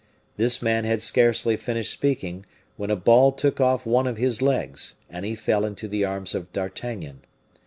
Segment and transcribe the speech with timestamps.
[0.35, 2.43] This man had scarcely finished speaking,
[2.75, 6.33] when a ball took off one of his legs, and he fell into the arms
[6.33, 7.21] of D'Artagnan.